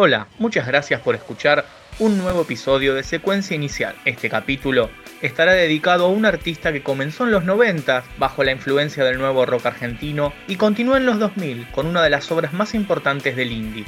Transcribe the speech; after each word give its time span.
Hola, 0.00 0.28
muchas 0.38 0.64
gracias 0.64 1.00
por 1.00 1.16
escuchar 1.16 1.64
un 1.98 2.18
nuevo 2.18 2.42
episodio 2.42 2.94
de 2.94 3.02
Secuencia 3.02 3.56
Inicial. 3.56 3.96
Este 4.04 4.30
capítulo 4.30 4.90
estará 5.22 5.54
dedicado 5.54 6.06
a 6.06 6.10
un 6.10 6.24
artista 6.24 6.72
que 6.72 6.84
comenzó 6.84 7.24
en 7.24 7.32
los 7.32 7.44
90 7.44 8.04
bajo 8.16 8.44
la 8.44 8.52
influencia 8.52 9.02
del 9.02 9.18
nuevo 9.18 9.44
rock 9.44 9.66
argentino 9.66 10.32
y 10.46 10.54
continuó 10.54 10.96
en 10.96 11.04
los 11.04 11.18
2000 11.18 11.72
con 11.72 11.88
una 11.88 12.00
de 12.00 12.10
las 12.10 12.30
obras 12.30 12.52
más 12.52 12.76
importantes 12.76 13.34
del 13.34 13.50
indie. 13.50 13.86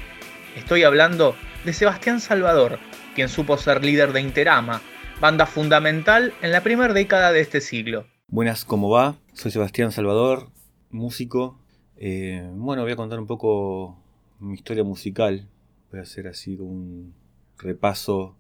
Estoy 0.57 0.83
hablando 0.83 1.37
de 1.65 1.73
Sebastián 1.73 2.21
Salvador, 2.21 2.81
quien 3.15 3.29
supo 3.29 3.57
ser 3.57 3.85
líder 3.85 4.13
de 4.13 4.21
Interama, 4.21 4.83
banda 5.21 5.47
fundamental 5.47 6.35
en 6.43 6.51
la 6.51 6.65
primera 6.65 6.93
década 6.93 7.31
de 7.31 7.41
este 7.41 7.61
siglo. 7.61 8.05
Buenas, 8.27 8.65
¿cómo 8.65 8.91
va? 8.91 9.15
Soy 9.33 9.53
Sebastián 9.53 9.93
Salvador, 9.93 10.49
músico. 10.91 11.61
Eh, 11.99 12.51
bueno, 12.53 12.83
voy 12.83 12.91
a 12.91 12.97
contar 12.97 13.21
un 13.21 13.29
poco 13.29 13.97
mi 14.41 14.55
historia 14.55 14.83
musical. 14.83 15.47
Voy 15.91 16.01
a 16.01 16.03
hacer 16.03 16.29
así 16.29 16.57
un 16.57 17.15
repaso 17.59 18.37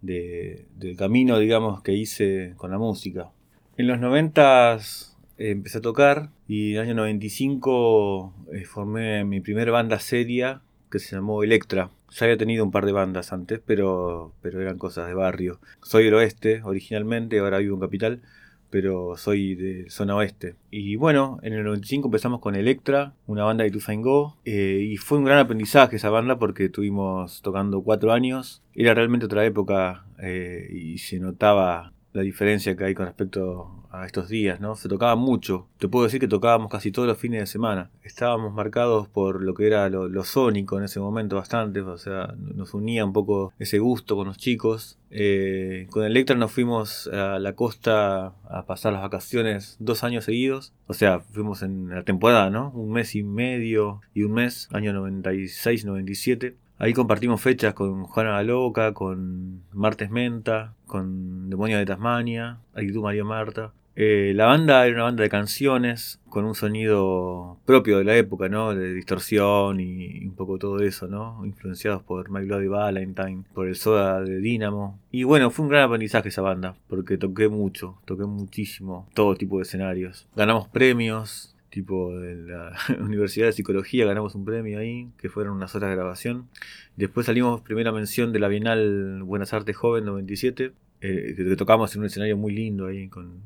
del 0.00 0.96
camino, 0.96 1.38
digamos, 1.38 1.82
que 1.82 1.92
hice 1.92 2.54
con 2.56 2.70
la 2.70 2.78
música. 2.78 3.30
En 3.76 3.86
los 3.86 3.98
90 3.98 4.76
eh, 4.76 5.50
empecé 5.50 5.78
a 5.78 5.82
tocar 5.82 6.30
y 6.48 6.72
en 6.72 6.76
el 6.76 6.82
año 6.82 6.94
95 6.96 8.34
eh, 8.52 8.64
formé 8.64 9.24
mi 9.24 9.40
primera 9.40 9.72
banda 9.72 9.98
seria 9.98 10.62
que 10.90 10.98
se 10.98 11.16
llamó 11.16 11.42
Electra. 11.42 11.90
Ya 12.10 12.26
había 12.26 12.36
tenido 12.36 12.64
un 12.64 12.70
par 12.70 12.84
de 12.84 12.92
bandas 12.92 13.32
antes, 13.32 13.60
pero, 13.64 14.32
pero 14.42 14.60
eran 14.60 14.78
cosas 14.78 15.06
de 15.06 15.14
barrio. 15.14 15.60
Soy 15.82 16.04
del 16.04 16.14
oeste 16.14 16.62
originalmente, 16.64 17.38
ahora 17.38 17.58
vivo 17.58 17.76
en 17.76 17.80
Capital, 17.80 18.22
pero 18.70 19.16
soy 19.16 19.54
de 19.54 19.90
zona 19.90 20.16
oeste. 20.16 20.54
Y 20.70 20.96
bueno, 20.96 21.38
en 21.42 21.52
el 21.52 21.64
95 21.64 22.08
empezamos 22.08 22.40
con 22.40 22.54
Electra, 22.54 23.14
una 23.26 23.44
banda 23.44 23.64
de 23.64 23.70
Tuzaingó, 23.70 24.36
eh, 24.44 24.86
y 24.90 24.96
fue 24.96 25.18
un 25.18 25.24
gran 25.24 25.38
aprendizaje 25.38 25.96
esa 25.96 26.10
banda 26.10 26.38
porque 26.38 26.66
estuvimos 26.66 27.42
tocando 27.42 27.82
cuatro 27.82 28.12
años. 28.12 28.62
Era 28.74 28.94
realmente 28.94 29.26
otra 29.26 29.44
época 29.44 30.06
eh, 30.22 30.68
y 30.72 30.98
se 30.98 31.18
notaba 31.18 31.92
la 32.12 32.22
diferencia 32.22 32.76
que 32.76 32.84
hay 32.84 32.94
con 32.94 33.06
respecto 33.06 33.80
a 33.90 34.06
estos 34.06 34.28
días, 34.28 34.60
¿no? 34.60 34.76
Se 34.76 34.88
tocaba 34.88 35.16
mucho. 35.16 35.66
Te 35.78 35.88
puedo 35.88 36.04
decir 36.04 36.20
que 36.20 36.28
tocábamos 36.28 36.70
casi 36.70 36.92
todos 36.92 37.08
los 37.08 37.18
fines 37.18 37.40
de 37.40 37.46
semana. 37.46 37.90
Estábamos 38.02 38.52
marcados 38.52 39.08
por 39.08 39.42
lo 39.42 39.54
que 39.54 39.66
era 39.66 39.88
lo, 39.88 40.24
sónico 40.24 40.78
en 40.78 40.84
ese 40.84 41.00
momento 41.00 41.36
bastante, 41.36 41.80
o 41.80 41.98
sea, 41.98 42.34
nos 42.38 42.74
unía 42.74 43.04
un 43.04 43.12
poco 43.12 43.52
ese 43.58 43.78
gusto 43.78 44.16
con 44.16 44.28
los 44.28 44.38
chicos. 44.38 44.98
Eh, 45.10 45.88
con 45.90 46.04
Electra 46.04 46.36
nos 46.36 46.52
fuimos 46.52 47.08
a 47.08 47.38
la 47.40 47.54
costa 47.54 48.34
a 48.48 48.64
pasar 48.66 48.92
las 48.92 49.02
vacaciones 49.02 49.76
dos 49.80 50.04
años 50.04 50.24
seguidos. 50.24 50.72
O 50.86 50.94
sea, 50.94 51.20
fuimos 51.20 51.62
en 51.62 51.88
la 51.88 52.04
temporada, 52.04 52.50
¿no? 52.50 52.70
Un 52.70 52.92
mes 52.92 53.16
y 53.16 53.22
medio 53.22 54.00
y 54.14 54.22
un 54.22 54.32
mes, 54.32 54.68
año 54.72 54.92
96-97. 54.92 56.54
Ahí 56.80 56.94
compartimos 56.94 57.42
fechas 57.42 57.74
con 57.74 58.04
Juana 58.04 58.30
la 58.30 58.42
Loca, 58.42 58.94
con 58.94 59.64
Martes 59.70 60.10
Menta, 60.10 60.72
con 60.86 61.50
Demonio 61.50 61.76
de 61.76 61.84
Tasmania, 61.84 62.60
tú 62.94 63.02
María 63.02 63.22
Marta. 63.22 63.74
Eh, 63.96 64.32
la 64.34 64.46
banda 64.46 64.86
era 64.86 64.94
una 64.94 65.04
banda 65.04 65.22
de 65.22 65.28
canciones 65.28 66.22
con 66.30 66.46
un 66.46 66.54
sonido 66.54 67.58
propio 67.66 67.98
de 67.98 68.04
la 68.04 68.16
época, 68.16 68.48
¿no? 68.48 68.74
De 68.74 68.94
distorsión 68.94 69.78
y 69.78 70.24
un 70.24 70.34
poco 70.34 70.56
todo 70.56 70.78
eso, 70.78 71.06
¿no? 71.06 71.44
Influenciados 71.44 72.02
por 72.02 72.30
My 72.30 72.46
Bloody 72.46 72.68
Valentine, 72.68 73.44
por 73.52 73.68
el 73.68 73.76
Soda 73.76 74.22
de 74.22 74.38
Dynamo. 74.38 74.98
Y 75.10 75.24
bueno, 75.24 75.50
fue 75.50 75.64
un 75.64 75.68
gran 75.68 75.82
aprendizaje 75.82 76.30
esa 76.30 76.40
banda, 76.40 76.76
porque 76.88 77.18
toqué 77.18 77.50
mucho, 77.50 77.98
toqué 78.06 78.24
muchísimo, 78.24 79.06
todo 79.12 79.34
tipo 79.34 79.58
de 79.58 79.64
escenarios. 79.64 80.26
Ganamos 80.34 80.66
premios, 80.68 81.54
tipo 81.70 82.18
de 82.18 82.34
la 82.34 82.76
Universidad 83.00 83.46
de 83.46 83.52
Psicología, 83.52 84.04
ganamos 84.04 84.34
un 84.34 84.44
premio 84.44 84.78
ahí, 84.78 85.08
que 85.16 85.28
fueron 85.28 85.56
unas 85.56 85.74
horas 85.74 85.90
de 85.90 85.96
grabación. 85.96 86.48
Después 86.96 87.26
salimos 87.26 87.60
primera 87.62 87.92
mención 87.92 88.32
de 88.32 88.40
la 88.40 88.48
Bienal 88.48 89.22
Buenas 89.22 89.52
Artes 89.52 89.76
Joven 89.76 90.04
97, 90.04 90.72
eh, 91.00 91.34
que 91.36 91.56
tocamos 91.56 91.94
en 91.94 92.00
un 92.00 92.06
escenario 92.06 92.36
muy 92.36 92.52
lindo 92.52 92.86
ahí, 92.86 93.08
con, 93.08 93.40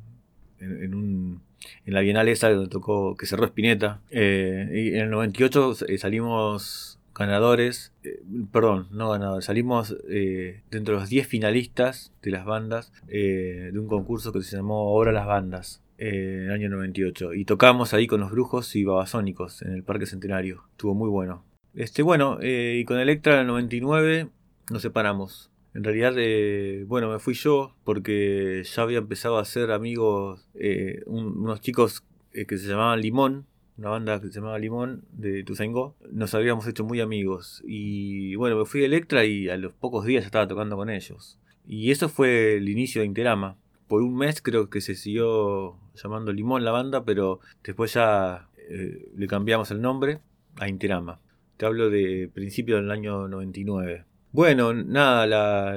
en, 0.59 0.95
un, 0.95 1.41
en 1.87 1.95
la 1.95 2.01
Bienal 2.01 2.29
esa 2.29 2.51
donde 2.51 2.69
tocó, 2.69 3.17
que 3.17 3.27
cerró 3.27 3.45
Spinetta. 3.45 4.01
Eh, 4.11 4.71
y 4.73 4.97
en 4.97 5.05
el 5.05 5.11
98 5.11 5.77
eh, 5.89 5.99
salimos 5.99 6.99
ganadores, 7.15 7.93
perdón, 8.53 8.89
no 8.91 9.11
ganadores, 9.11 9.45
salimos 9.45 9.97
dentro 10.71 10.95
de 10.95 11.01
los 11.01 11.09
10 11.09 11.27
finalistas 11.29 12.13
de 12.23 12.31
las 12.31 12.45
bandas 12.45 12.93
de 13.07 13.73
un 13.79 13.87
concurso 13.87 14.33
que 14.33 14.43
se 14.43 14.57
llamó 14.57 14.89
Ahora 14.89 15.13
las 15.13 15.27
Bandas 15.27 15.85
en 15.99 16.45
el 16.47 16.51
año 16.51 16.69
98. 16.71 17.35
Y 17.35 17.45
tocamos 17.45 17.95
ahí 17.95 18.07
con 18.07 18.21
los 18.21 18.31
brujos 18.31 18.75
y 18.77 18.85
babasónicos 18.85 19.63
en 19.63 19.73
el 19.73 19.83
Parque 19.83 20.07
Centenario. 20.07 20.65
Estuvo 20.73 20.95
muy 20.95 21.09
bueno. 21.09 21.45
Este, 21.75 22.03
bueno, 22.03 22.39
eh, 22.41 22.79
y 22.81 22.85
con 22.85 22.99
Electra 22.99 23.35
en 23.35 23.41
el 23.41 23.47
99 23.49 24.29
nos 24.71 24.83
separamos. 24.83 25.51
En 25.75 25.83
realidad, 25.83 26.15
eh, 26.17 26.85
bueno, 26.87 27.11
me 27.11 27.19
fui 27.19 27.35
yo 27.35 27.75
porque 27.83 28.63
ya 28.65 28.83
había 28.83 28.99
empezado 28.99 29.39
a 29.39 29.43
hacer 29.43 29.73
amigos, 29.73 30.49
eh, 30.55 31.03
unos 31.07 31.61
chicos 31.61 32.05
que 32.33 32.59
se 32.59 32.69
llamaban 32.69 33.01
Limón, 33.01 33.47
una 33.77 33.91
banda 33.91 34.21
que 34.21 34.29
se 34.29 34.35
llamaba 34.35 34.59
Limón 34.59 35.05
de 35.13 35.45
Tuzaingó. 35.45 35.97
Nos 36.11 36.35
habíamos 36.35 36.67
hecho 36.67 36.85
muy 36.85 37.01
amigos. 37.01 37.63
Y 37.67 38.35
bueno, 38.37 38.57
me 38.57 38.65
fui 38.65 38.83
a 38.83 38.87
Electra 38.87 39.25
y 39.25 39.49
a 39.49 39.57
los 39.57 39.73
pocos 39.73 40.05
días 40.05 40.23
ya 40.23 40.27
estaba 40.27 40.47
tocando 40.47 40.77
con 40.77 40.91
ellos. 40.91 41.39
Y 41.67 41.91
eso 41.91 42.09
fue 42.09 42.57
el 42.57 42.69
inicio 42.69 43.01
de 43.01 43.07
Interama 43.07 43.57
por 43.89 44.03
un 44.03 44.17
mes 44.17 44.41
creo 44.43 44.71
que 44.71 44.81
se 44.81 44.95
siguió 44.95 45.77
llamando 45.95 46.33
Limón 46.33 46.65
la 46.65 46.73
banda, 46.73 47.05
pero 47.05 47.41
después 47.63 47.95
ya 47.95 48.49
eh, 48.69 49.09
le 49.17 49.27
cambiamos 49.27 49.71
el 49.71 49.81
nombre 49.81 50.21
a 50.57 50.69
Interama. 50.69 51.21
Te 51.57 51.67
hablo 51.67 51.91
de 51.91 52.31
principio 52.33 52.77
del 52.77 52.91
año 52.91 53.29
99. 53.29 54.05
Bueno, 54.33 54.73
nada, 54.73 55.27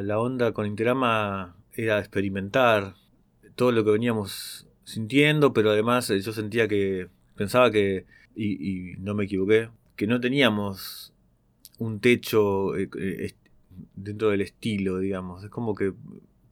la, 0.02 0.20
onda 0.20 0.52
con 0.52 0.66
Interama 0.66 1.56
era 1.74 2.00
experimentar 2.00 2.96
todo 3.56 3.72
lo 3.72 3.84
que 3.84 3.92
veníamos 3.92 4.68
sintiendo, 4.84 5.54
pero 5.54 5.70
además 5.70 6.10
eh, 6.10 6.20
yo 6.20 6.32
sentía 6.32 6.68
que, 6.68 7.10
pensaba 7.38 7.72
que, 7.72 8.06
y, 8.36 8.96
no 9.00 9.14
me 9.16 9.26
equivoqué, 9.26 9.70
que 9.96 10.08
no 10.08 10.20
teníamos 10.20 11.14
un 11.80 12.00
techo 12.00 12.76
eh, 12.76 13.34
dentro 13.96 14.30
del 14.30 14.42
estilo, 14.42 15.00
digamos. 15.00 15.44
Es 15.44 15.50
como 15.50 15.76
que 15.76 15.94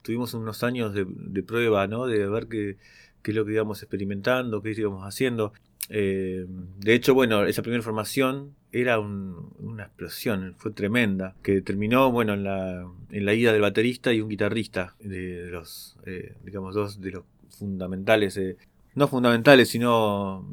tuvimos 0.02 0.34
unos 0.34 0.62
años 0.62 0.94
de, 0.94 1.42
prueba, 1.42 1.86
¿no? 1.86 2.06
De 2.06 2.26
ver 2.28 2.46
qué, 2.46 2.76
qué, 3.22 3.32
es 3.32 3.36
lo 3.36 3.44
que 3.44 3.52
íbamos 3.52 3.82
experimentando, 3.82 4.62
qué 4.62 4.72
íbamos 4.76 5.04
haciendo. 5.04 5.52
Eh, 5.88 6.46
de 6.78 6.94
hecho, 6.94 7.14
bueno, 7.14 7.44
esa 7.44 7.62
primera 7.62 7.82
formación 7.82 8.54
era 8.72 8.98
una 8.98 9.84
explosión, 9.84 10.54
fue 10.58 10.72
tremenda, 10.72 11.34
que 11.42 11.62
terminó, 11.62 12.10
bueno, 12.10 12.34
en 12.34 12.44
la, 12.44 12.86
en 13.10 13.24
la 13.24 13.34
ida 13.34 13.52
del 13.52 13.62
baterista 13.62 14.12
y 14.12 14.20
un 14.20 14.28
guitarrista, 14.28 14.94
de, 15.00 15.48
los, 15.50 15.96
eh, 16.04 16.34
digamos, 16.44 16.74
dos 16.74 17.00
de 17.00 17.12
los 17.12 17.24
fundamentales, 17.48 18.36
eh, 18.36 18.56
no 18.96 19.06
fundamentales, 19.06 19.68
sino 19.68 20.50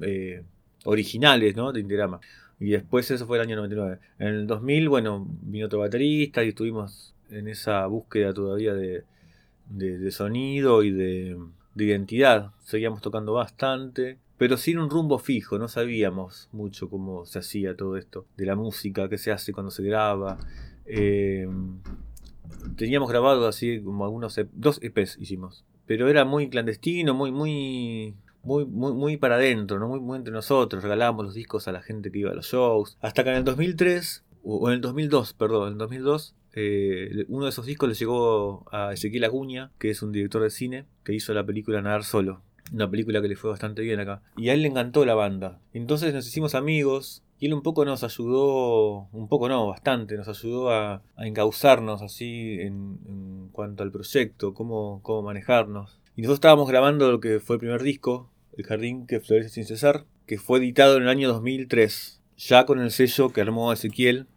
originales, 0.85 1.55
¿no? 1.55 1.71
De 1.71 1.79
Interama. 1.79 2.19
Y 2.59 2.71
después 2.71 3.09
eso 3.11 3.25
fue 3.25 3.37
el 3.37 3.43
año 3.43 3.55
99. 3.57 3.99
En 4.19 4.27
el 4.27 4.47
2000, 4.47 4.89
bueno, 4.89 5.27
vino 5.41 5.65
otro 5.65 5.79
baterista 5.79 6.43
y 6.43 6.49
estuvimos 6.49 7.13
en 7.29 7.47
esa 7.47 7.85
búsqueda 7.87 8.33
todavía 8.33 8.73
de, 8.73 9.03
de, 9.69 10.11
sonido 10.11 10.83
y 10.83 10.91
de, 10.91 11.37
identidad. 11.75 12.51
Seguíamos 12.63 13.01
tocando 13.01 13.33
bastante, 13.33 14.17
pero 14.37 14.57
sin 14.57 14.77
un 14.79 14.89
rumbo 14.89 15.19
fijo, 15.19 15.57
no 15.57 15.67
sabíamos 15.67 16.49
mucho 16.51 16.89
cómo 16.89 17.25
se 17.25 17.39
hacía 17.39 17.75
todo 17.75 17.97
esto, 17.97 18.25
de 18.37 18.45
la 18.45 18.55
música, 18.55 19.09
qué 19.09 19.17
se 19.17 19.31
hace 19.31 19.51
cuando 19.51 19.71
se 19.71 19.83
graba. 19.83 20.37
Eh, 20.85 21.47
teníamos 22.77 23.09
grabado 23.09 23.47
así 23.47 23.81
como 23.81 24.05
algunos, 24.05 24.37
e 24.37 24.47
dos 24.53 24.79
EPs 24.81 25.17
hicimos, 25.19 25.65
pero 25.85 26.07
era 26.07 26.23
muy 26.25 26.49
clandestino, 26.49 27.13
muy, 27.13 27.31
muy, 27.31 28.15
muy, 28.43 28.65
muy, 28.65 28.93
muy 28.93 29.17
para 29.17 29.35
adentro, 29.35 29.79
¿no? 29.79 29.87
muy, 29.87 29.99
muy 29.99 30.17
entre 30.17 30.33
nosotros, 30.33 30.83
regalábamos 30.83 31.25
los 31.25 31.33
discos 31.33 31.67
a 31.67 31.71
la 31.71 31.81
gente 31.81 32.11
que 32.11 32.19
iba 32.19 32.31
a 32.31 32.35
los 32.35 32.47
shows, 32.47 32.97
hasta 33.01 33.23
que 33.23 33.31
en 33.31 33.37
el 33.37 33.43
2003, 33.43 34.23
o 34.43 34.69
en 34.69 34.75
el 34.75 34.81
2002, 34.81 35.33
perdón, 35.33 35.67
en 35.67 35.73
el 35.73 35.77
2002 35.79 36.35
eh, 36.55 37.25
uno 37.29 37.45
de 37.45 37.49
esos 37.49 37.65
discos 37.65 37.89
le 37.89 37.95
llegó 37.95 38.65
a 38.71 38.93
Ezequiel 38.93 39.23
Acuña, 39.23 39.71
que 39.79 39.89
es 39.89 40.01
un 40.01 40.11
director 40.11 40.41
de 40.41 40.49
cine, 40.49 40.85
que 41.03 41.13
hizo 41.13 41.33
la 41.33 41.45
película 41.45 41.81
Nadar 41.81 42.03
Solo. 42.03 42.41
Una 42.71 42.89
película 42.89 43.21
que 43.21 43.27
le 43.27 43.35
fue 43.35 43.49
bastante 43.49 43.81
bien 43.81 43.99
acá. 43.99 44.21
Y 44.37 44.49
a 44.49 44.53
él 44.53 44.61
le 44.61 44.69
encantó 44.69 45.05
la 45.05 45.15
banda. 45.15 45.59
Entonces 45.73 46.13
nos 46.13 46.27
hicimos 46.27 46.55
amigos. 46.55 47.23
Y 47.39 47.47
él 47.47 47.53
un 47.53 47.61
poco 47.61 47.83
nos 47.83 48.03
ayudó, 48.05 49.09
un 49.11 49.27
poco 49.27 49.49
no, 49.49 49.67
bastante, 49.67 50.15
nos 50.15 50.29
ayudó 50.29 50.71
a, 50.71 51.01
encauzarnos 51.17 52.01
así 52.01 52.57
en, 52.61 53.49
cuanto 53.51 53.83
al 53.83 53.91
proyecto, 53.91 54.53
cómo, 54.53 55.01
cómo 55.03 55.23
manejarnos. 55.23 55.99
Y 56.15 56.21
nosotros 56.21 56.37
estábamos 56.37 56.69
grabando 56.69 57.11
lo 57.11 57.19
que 57.19 57.41
fue 57.41 57.57
el 57.57 57.59
primer 57.59 57.83
disco, 57.83 58.29
El 58.57 58.65
Jardín 58.65 59.07
que 59.07 59.19
florece 59.19 59.49
sin 59.49 59.65
cesar, 59.65 60.05
que 60.27 60.37
fue 60.37 60.59
editado 60.59 60.97
en 60.97 61.03
el 61.03 61.09
año 61.09 61.27
2003, 61.29 62.21
ya 62.37 62.65
con 62.65 62.79
el 62.79 62.91
sello 62.91 63.29
que 63.29 63.41
armó 63.41 63.73
Ezequiel, 63.73 64.27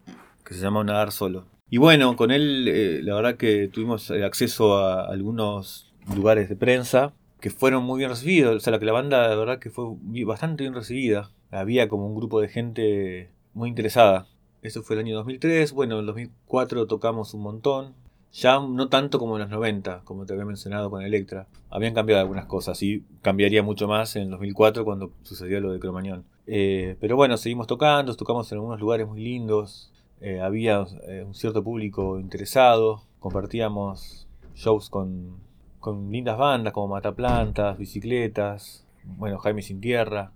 que 0.43 0.53
se 0.53 0.61
llama 0.61 0.83
Nadar 0.83 1.11
Solo. 1.11 1.45
Y 1.69 1.77
bueno, 1.77 2.15
con 2.15 2.31
él 2.31 2.67
eh, 2.67 3.01
la 3.03 3.15
verdad 3.15 3.35
que 3.35 3.67
tuvimos 3.67 4.09
eh, 4.09 4.23
acceso 4.23 4.77
a 4.77 5.05
algunos 5.05 5.93
lugares 6.15 6.47
de 6.47 6.55
prensa 6.55 7.13
que 7.41 7.49
fueron 7.49 7.83
muy 7.83 7.99
bien 7.99 8.09
recibidos. 8.09 8.55
O 8.55 8.59
sea, 8.59 8.71
la 8.71 8.79
que 8.79 8.85
la 8.85 8.93
banda 8.93 9.27
la 9.27 9.35
verdad 9.35 9.59
que 9.59 9.69
fue 9.69 9.85
bastante 10.25 10.63
bien 10.63 10.73
recibida. 10.73 11.31
Había 11.51 11.87
como 11.89 12.07
un 12.07 12.15
grupo 12.15 12.41
de 12.41 12.49
gente 12.49 13.31
muy 13.53 13.69
interesada 13.69 14.27
Eso 14.61 14.83
fue 14.83 14.95
el 14.95 15.01
año 15.01 15.15
2003. 15.17 15.73
Bueno, 15.73 15.95
en 15.95 16.01
el 16.01 16.05
2004 16.07 16.87
tocamos 16.87 17.33
un 17.33 17.41
montón. 17.41 17.93
Ya 18.37 18.59
no 18.59 18.87
tanto 18.87 19.17
como 19.17 19.35
en 19.35 19.41
los 19.41 19.49
90, 19.49 20.01
como 20.03 20.27
te 20.27 20.33
había 20.33 20.45
mencionado 20.45 20.91
con 20.91 21.01
Electra. 21.01 21.47
Habían 21.71 21.95
cambiado 21.95 22.21
algunas 22.21 22.45
cosas 22.45 22.83
y 22.83 23.03
cambiaría 23.23 23.63
mucho 23.63 23.87
más 23.87 24.15
en 24.15 24.23
el 24.23 24.29
2004 24.29 24.85
cuando 24.85 25.09
sucedió 25.23 25.59
lo 25.59 25.71
de 25.71 25.79
Cromañón. 25.79 26.23
Eh, 26.45 26.97
pero 26.99 27.15
bueno, 27.15 27.35
seguimos 27.37 27.65
tocando, 27.65 28.15
tocamos 28.15 28.51
en 28.51 28.59
algunos 28.59 28.79
lugares 28.79 29.07
muy 29.07 29.23
lindos. 29.23 29.91
Eh, 30.21 30.39
había 30.39 30.85
eh, 31.07 31.23
un 31.25 31.33
cierto 31.33 31.63
público 31.63 32.19
interesado. 32.19 33.01
Compartíamos 33.19 34.27
shows 34.53 34.91
con, 34.91 35.37
con 35.79 36.11
lindas 36.11 36.37
bandas 36.37 36.73
como 36.73 36.89
Mataplantas, 36.89 37.75
Bicicletas, 37.79 38.85
bueno, 39.03 39.39
Jaime 39.39 39.63
Sin 39.63 39.81
Tierra. 39.81 40.31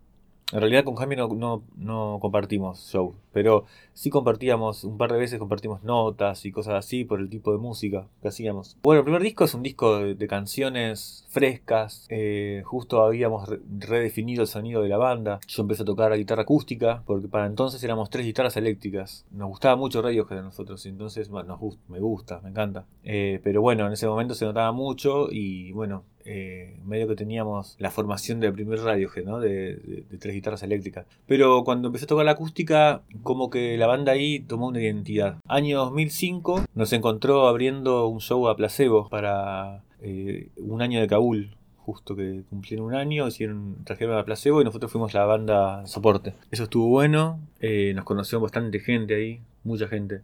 En 0.52 0.60
realidad 0.60 0.84
con 0.84 0.96
Jaime 0.96 1.16
no, 1.16 1.64
no, 1.78 2.18
compartimos 2.20 2.90
show, 2.92 3.16
pero 3.32 3.66
sí 3.94 4.10
compartíamos, 4.10 4.84
un 4.84 4.98
par 4.98 5.12
de 5.14 5.18
veces 5.18 5.40
compartimos 5.40 5.84
notas 5.84 6.46
y 6.46 6.52
cosas 6.52 6.74
así 6.74 7.06
por 7.06 7.20
el 7.20 7.30
tipo 7.30 7.54
de 7.54 7.58
música 7.58 8.08
que 8.22 8.28
hacíamos. 8.28 8.78
Bueno, 8.84 9.00
el 9.00 9.06
primer 9.06 9.22
disco 9.22 9.46
es 9.46 9.54
un 9.54 9.64
disco 9.64 10.00
de, 10.00 10.28
canciones 10.28 11.26
frescas, 11.30 12.06
eh, 12.10 12.64
justo 12.66 13.04
habíamos 13.04 13.50
redefinido 13.80 14.42
el 14.42 14.48
sonido 14.48 14.82
de 14.82 14.90
la 14.90 14.98
banda. 14.98 15.40
Yo 15.48 15.62
empecé 15.62 15.84
a 15.84 15.86
tocar 15.86 16.12
la 16.12 16.18
guitarra 16.18 16.44
acústica, 16.44 17.04
porque 17.06 17.28
para 17.28 17.46
entonces 17.46 17.84
éramos 17.84 18.10
tres 18.10 18.26
guitarras 18.26 18.58
eléctricas. 18.58 19.26
Nos 19.32 19.50
gustaba 19.50 19.76
mucho 19.76 20.02
Radiohead 20.02 20.40
a 20.40 20.44
nosotros, 20.44 20.86
entonces 20.86 21.30
nos 21.30 21.60
me 21.88 22.00
gusta, 22.00 22.42
me 22.42 22.50
encanta. 22.50 22.86
Eh, 23.04 23.40
pero 23.44 23.62
bueno, 23.62 23.88
en 23.88 23.94
ese 23.94 24.08
momento 24.08 24.36
se 24.36 24.46
notaba 24.46 24.72
mucho 24.72 25.28
y 25.32 25.72
bueno, 25.72 26.04
eh, 26.26 26.78
medio 26.86 27.08
que 27.08 27.16
teníamos 27.16 27.76
la 27.80 27.92
formación 27.92 28.40
del 28.40 28.54
primer 28.54 28.80
radio 28.80 29.10
¿no? 29.26 29.40
De, 29.40 30.04
tres 30.20 30.34
guitarras 30.34 30.64
eléctricas. 30.64 31.06
Pero 31.28 31.64
cuando 31.64 31.88
empecé 31.88 32.06
a 32.06 32.08
tocar 32.08 32.26
la 32.26 32.32
acústica, 32.32 33.02
como 33.24 33.50
que 33.50 33.78
la 33.78 33.88
banda 33.88 34.12
ahí 34.12 34.40
tomó 34.40 34.68
una 34.68 34.82
identidad. 34.82 35.38
Año 35.48 35.80
2005 35.80 36.66
nos 36.74 36.94
encontró 36.94 37.48
abriendo 37.48 38.08
un 38.08 38.20
show 38.20 38.48
a 38.48 38.56
placebo 38.56 39.10
para 39.10 39.84
eh, 40.02 40.50
un 40.58 40.82
año 40.82 41.02
de 41.02 41.08
Kabul. 41.08 41.56
Justo 41.78 42.16
que 42.16 42.44
cumplieron 42.50 42.86
un 42.86 42.94
año, 42.94 43.28
hicieron, 43.28 43.78
trajeron 43.84 44.18
a 44.18 44.24
placebo 44.24 44.62
y 44.62 44.66
nosotros 44.66 44.92
fuimos 44.92 45.14
la 45.14 45.26
banda 45.26 45.86
soporte. 45.88 46.36
Eso 46.52 46.64
estuvo 46.64 46.88
bueno, 46.88 47.40
eh, 47.60 47.94
nos 47.96 48.06
conoció 48.06 48.40
bastante 48.40 48.80
gente 48.80 49.16
ahí, 49.16 49.42
mucha 49.64 49.88
gente. 49.88 50.22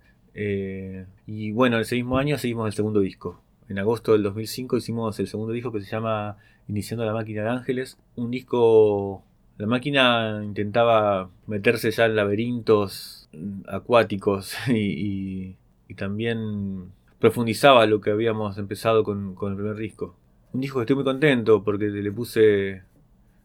y 1.26 1.52
bueno, 1.52 1.80
ese 1.80 1.96
mismo 1.96 2.20
año 2.20 2.38
seguimos 2.38 2.68
el 2.68 2.74
segundo 2.74 3.00
disco 3.00 3.42
en 3.69 3.80
agosto 3.80 4.14
del 4.14 4.24
2005 4.24 4.78
hicimos 4.78 5.19
el 5.19 5.28
segundo 5.28 5.54
disco 5.54 5.72
que 5.72 5.81
se 5.81 5.90
llama 5.90 6.38
Iniciando 6.68 7.06
la 7.06 7.14
máquina 7.14 7.44
de 7.44 7.50
ángeles. 7.50 7.98
Un 8.16 8.31
disco, 8.31 9.24
la 9.58 9.68
máquina 9.68 10.42
intentaba 10.44 11.30
meterse 11.48 11.92
ya 11.92 12.06
en 12.06 12.16
laberintos 12.16 13.30
acuáticos 13.68 14.56
y, 14.68 15.56
también 15.96 16.92
profundizaba 17.18 17.88
lo 17.88 18.02
que 18.02 18.12
habíamos 18.12 18.58
empezado 18.58 19.04
con, 19.04 19.36
el 19.42 19.56
primer 19.56 19.75
disco. 19.75 20.16
Un 20.54 20.62
disco 20.62 20.78
que 20.78 20.84
estoy 20.84 20.96
muy 20.96 21.06
contento 21.06 21.64
porque 21.64 21.86
le 21.86 22.12
puse, 22.12 22.84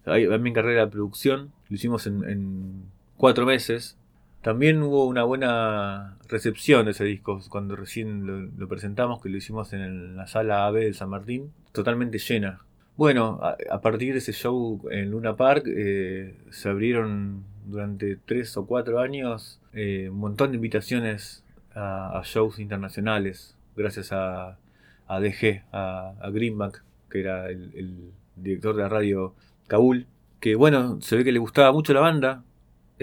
a 0.05 0.39
mi 0.39 0.53
carrera 0.53 0.85
de 0.85 0.91
producción, 0.91 1.53
lo 1.69 1.75
hicimos 1.75 2.07
en, 2.07 2.29
en 2.29 2.83
cuatro 3.17 3.47
meses 3.47 3.97
también 4.43 4.83
hubo 4.83 5.07
una 5.07 5.23
buena 5.23 6.19
recepción 6.29 6.85
de 6.85 6.91
ese 6.91 7.05
disco 7.05 7.41
cuando 7.49 7.77
recién 7.77 8.51
lo, 8.59 8.69
presentamos, 8.69 9.23
que 9.23 9.29
lo 9.29 9.37
hicimos 9.37 9.73
en 9.73 10.17
la 10.17 10.27
sala 10.27 10.67
AB 10.67 10.75
de 10.75 10.95
San 10.95 11.11
Martín, 11.11 11.53
totalmente 11.73 12.19
llena. 12.19 12.61
Bueno, 12.97 13.41
a, 13.43 13.81
partir 13.81 14.13
de 14.13 14.19
ese 14.19 14.33
show 14.33 14.83
en 14.91 15.11
Luna 15.11 15.37
Park 15.37 15.65
eh, 15.67 16.37
se 16.51 16.69
abrieron 16.69 17.45
durante 17.67 18.17
tres 18.17 18.57
o 18.57 18.67
cuatro 18.67 18.99
años 18.99 19.61
eh, 19.73 20.09
un 20.11 20.19
montón 20.19 20.51
de 20.51 20.57
invitaciones 20.57 21.45
a, 21.75 22.21
shows 22.25 22.59
internacionales, 22.59 23.57
gracias 23.77 24.13
a, 24.13 24.59
a 25.07 25.21
DG, 25.21 25.63
a, 25.73 26.15
Greenback, 26.33 26.83
que 27.11 27.21
era 27.21 27.49
el, 27.49 28.13
director 28.37 28.75
de 28.75 28.83
la 28.83 28.89
radio 28.89 29.35
Kabul, 29.69 30.07
que 30.41 30.55
bueno, 30.55 31.01
se 31.01 31.17
ve 31.17 31.25
que 31.25 31.33
le 31.33 31.39
gustaba 31.39 31.71
mucho 31.73 31.93
la 31.93 32.01
banda, 32.01 32.43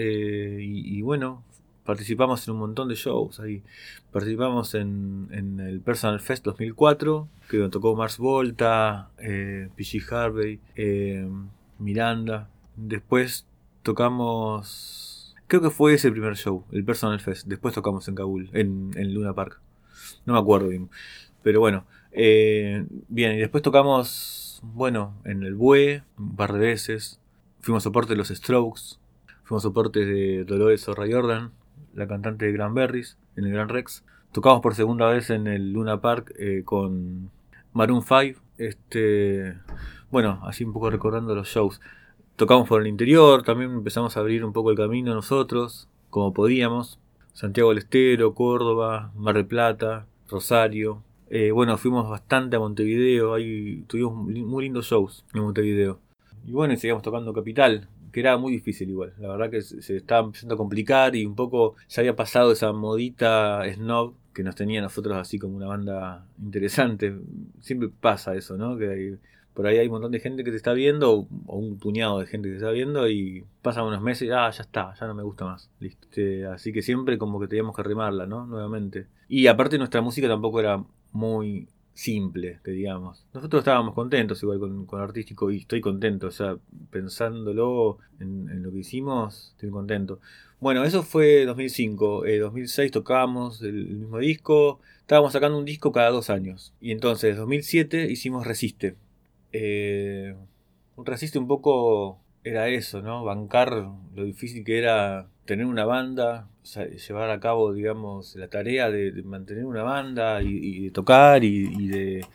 eh, 0.02 0.56
y, 0.62 1.02
bueno, 1.02 1.44
participamos 1.84 2.48
en 2.48 2.54
un 2.54 2.60
montón 2.60 2.88
de 2.88 2.94
shows 2.94 3.38
ahí. 3.38 3.62
Participamos 4.10 4.74
en, 4.74 5.28
el 5.60 5.80
Personal 5.80 6.20
Fest 6.20 6.42
2004, 6.46 7.28
que 7.50 7.68
tocó 7.68 7.94
Mars 7.94 8.16
Volta, 8.16 9.10
eh, 9.18 9.68
PG 9.76 10.10
Harvey, 10.10 10.58
eh, 10.74 11.28
Miranda. 11.78 12.48
Después 12.76 13.46
tocamos. 13.82 15.36
Creo 15.46 15.60
que 15.60 15.68
fue 15.68 15.92
ese 15.92 16.08
el 16.08 16.14
primer 16.14 16.34
show, 16.36 16.64
el 16.72 16.82
Personal 16.82 17.20
Fest. 17.20 17.46
Después 17.46 17.74
tocamos 17.74 18.08
en 18.08 18.14
Kabul, 18.14 18.48
en, 18.54 19.12
Luna 19.12 19.34
Park. 19.34 19.60
No 20.24 20.32
me 20.32 20.38
acuerdo 20.38 20.68
bien. 20.68 20.88
Pero 21.42 21.60
bueno. 21.60 21.84
bien, 22.10 22.88
y 23.34 23.36
después 23.36 23.62
tocamos, 23.62 24.60
bueno, 24.62 25.14
en 25.24 25.42
el 25.42 25.54
Bue, 25.54 26.04
un 26.16 26.36
par 26.36 26.54
de 26.54 26.60
veces. 26.60 27.20
Fuimos 27.60 27.82
soporte 27.82 28.14
de 28.14 28.16
los 28.16 28.28
Strokes. 28.28 28.99
Fuimos 29.50 29.64
soportes 29.64 30.06
de 30.06 30.44
Dolores 30.44 30.88
O'Ray 30.88 31.12
Jordan, 31.12 31.50
la 31.92 32.06
cantante 32.06 32.52
de 32.52 32.68
Berries 32.68 33.18
en 33.34 33.46
el 33.46 33.52
Gran 33.52 33.68
Rex. 33.68 34.04
Tocamos 34.30 34.60
por 34.60 34.76
segunda 34.76 35.08
vez 35.08 35.28
en 35.30 35.48
el 35.48 35.72
Luna 35.72 36.00
Park 36.00 36.32
eh, 36.38 36.62
con 36.64 37.32
Maroon 37.72 38.04
5. 38.04 38.40
Este, 38.58 39.56
bueno, 40.08 40.38
así 40.44 40.62
un 40.62 40.72
poco 40.72 40.88
recordando 40.88 41.34
los 41.34 41.48
shows. 41.48 41.80
Tocamos 42.36 42.68
por 42.68 42.80
el 42.80 42.86
interior, 42.86 43.42
también 43.42 43.72
empezamos 43.72 44.16
a 44.16 44.20
abrir 44.20 44.44
un 44.44 44.52
poco 44.52 44.70
el 44.70 44.76
camino 44.76 45.14
nosotros, 45.14 45.88
como 46.10 46.32
podíamos. 46.32 47.00
Santiago 47.32 47.70
del 47.70 47.78
Estero, 47.78 48.34
Córdoba, 48.34 49.10
Mar 49.16 49.34
del 49.34 49.46
Plata, 49.46 50.06
Rosario. 50.28 51.02
Eh, 51.28 51.50
bueno, 51.50 51.76
fuimos 51.76 52.08
bastante 52.08 52.54
a 52.54 52.60
Montevideo, 52.60 53.34
ahí 53.34 53.82
tuvimos 53.88 54.14
muy 54.14 54.62
lindos 54.62 54.86
shows 54.86 55.24
en 55.34 55.42
Montevideo. 55.42 55.98
Y 56.46 56.52
bueno, 56.52 56.76
seguimos 56.76 57.02
tocando 57.02 57.32
Capital, 57.32 57.88
que 58.12 58.20
era 58.20 58.36
muy 58.36 58.52
difícil 58.52 58.90
igual. 58.90 59.12
La 59.18 59.28
verdad 59.28 59.50
que 59.50 59.62
se, 59.62 59.96
estaba 59.96 60.26
empezando 60.26 60.54
a 60.54 60.58
complicar 60.58 61.16
y 61.16 61.26
un 61.26 61.34
poco 61.34 61.76
se 61.86 62.00
había 62.00 62.16
pasado 62.16 62.52
esa 62.52 62.72
modita 62.72 63.62
snob 63.72 64.14
que 64.34 64.42
nos 64.42 64.54
tenía 64.54 64.80
a 64.80 64.84
nosotros 64.84 65.16
así 65.16 65.38
como 65.38 65.56
una 65.56 65.66
banda 65.66 66.26
interesante. 66.42 67.16
Siempre 67.60 67.88
pasa 67.88 68.34
eso, 68.34 68.56
¿no? 68.56 68.76
Que 68.76 69.18
por 69.54 69.66
ahí 69.66 69.78
hay 69.78 69.86
un 69.86 69.92
montón 69.92 70.12
de 70.12 70.20
gente 70.20 70.44
que 70.44 70.50
te 70.50 70.56
está 70.56 70.72
viendo, 70.72 71.26
o 71.46 71.56
un 71.58 71.78
puñado 71.78 72.20
de 72.20 72.26
gente 72.26 72.48
que 72.48 72.52
te 72.52 72.58
está 72.58 72.70
viendo, 72.70 73.08
y 73.08 73.44
pasan 73.62 73.84
unos 73.84 74.00
meses 74.00 74.28
y 74.28 74.30
ah, 74.30 74.48
ya 74.50 74.62
está, 74.62 74.94
ya 74.98 75.06
no 75.06 75.14
me 75.14 75.22
gusta 75.22 75.44
más. 75.44 75.70
Listo. 75.80 76.06
Este, 76.06 76.46
así 76.46 76.72
que 76.72 76.82
siempre 76.82 77.18
como 77.18 77.40
que 77.40 77.48
teníamos 77.48 77.74
que 77.74 77.82
remarla, 77.82 78.26
¿no? 78.26 78.46
Nuevamente. 78.46 79.06
Y 79.28 79.46
aparte 79.48 79.78
nuestra 79.78 80.00
música 80.00 80.28
tampoco 80.28 80.60
era 80.60 80.82
muy 81.12 81.68
simple, 81.94 82.60
que 82.64 82.70
digamos. 82.70 83.26
Nosotros 83.34 83.60
estábamos 83.60 83.94
contentos 83.94 84.42
igual 84.42 84.58
con, 84.86 85.00
artístico 85.00 85.50
y 85.50 85.58
estoy 85.58 85.80
contento, 85.80 86.28
o 86.28 86.30
sea, 86.30 86.56
pensándolo 86.90 87.98
en, 88.18 88.62
lo 88.62 88.72
que 88.72 88.78
hicimos, 88.78 89.52
estoy 89.52 89.70
contento. 89.70 90.20
Bueno, 90.60 90.84
eso 90.84 91.02
fue 91.02 91.44
2005, 91.46 92.26
eh, 92.26 92.38
2006 92.38 92.90
tocábamos 92.92 93.62
el, 93.62 93.86
mismo 93.96 94.18
disco, 94.18 94.80
estábamos 95.00 95.32
sacando 95.32 95.58
un 95.58 95.64
disco 95.64 95.92
cada 95.92 96.10
dos 96.10 96.30
años. 96.30 96.74
Y 96.80 96.92
entonces, 96.92 97.36
2007 97.36 98.10
hicimos 98.10 98.46
Resiste. 98.46 98.96
Eh, 99.52 100.34
Resiste 100.96 101.38
un 101.38 101.48
poco 101.48 102.20
era 102.44 102.68
eso, 102.68 103.02
¿no? 103.02 103.24
Bancar 103.24 103.88
lo 104.14 104.24
difícil 104.24 104.64
que 104.64 104.78
era 104.78 105.28
tener 105.44 105.66
una 105.66 105.84
banda, 105.84 106.48
llevar 106.64 107.30
a 107.30 107.40
cabo, 107.40 107.72
digamos, 107.72 108.36
la 108.36 108.48
tarea 108.48 108.90
de, 108.90 109.22
mantener 109.22 109.64
una 109.64 109.82
banda 109.82 110.42
y, 110.42 110.84
de 110.84 110.90
tocar 110.90 111.44
y, 111.44 111.88
de, 111.88 112.26